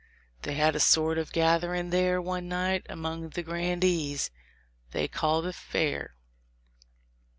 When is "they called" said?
4.93-5.45